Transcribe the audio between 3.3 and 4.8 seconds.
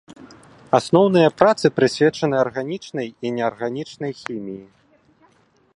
неарганічнай хіміі.